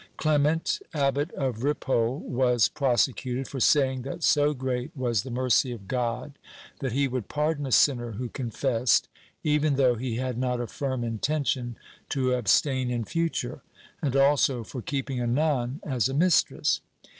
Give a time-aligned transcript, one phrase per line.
[0.17, 5.87] Clement, Abbot of Ripoll, was prosecuted for saying that so great was the mercy of
[5.87, 6.39] God
[6.79, 9.07] that he would pardon a sinner who confessed,
[9.43, 11.75] even though he had not a firm intention
[12.09, 13.61] to abstain in future,
[14.01, 16.81] and also for keeping a nun as a mistress.